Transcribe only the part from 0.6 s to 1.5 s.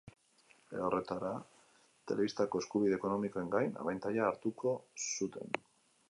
Era horretara,